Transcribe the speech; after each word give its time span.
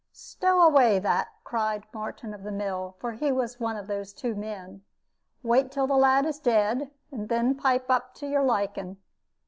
"Stow 0.13 0.63
away 0.63 0.97
that," 0.97 1.27
cried 1.43 1.85
Martin 1.93 2.33
of 2.33 2.41
the 2.41 2.51
mill, 2.51 2.95
for 2.97 3.11
he 3.11 3.31
was 3.31 3.59
one 3.59 3.75
of 3.77 3.85
those 3.85 4.13
two 4.13 4.33
men; 4.33 4.81
"wait 5.43 5.71
till 5.71 5.85
the 5.85 5.93
lad 5.93 6.25
is 6.25 6.39
dead, 6.39 6.89
and 7.11 7.29
then 7.29 7.53
pipe 7.53 7.85
up 7.87 8.15
to 8.15 8.25
your 8.25 8.41
liking. 8.41 8.97